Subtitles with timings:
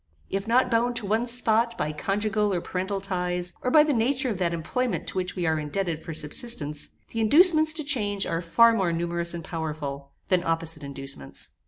[0.31, 4.31] If not bound to one spot by conjugal or parental ties, or by the nature
[4.31, 8.41] of that employment to which we are indebted for subsistence, the inducements to change are
[8.41, 11.51] far more numerous and powerful, than opposite inducements.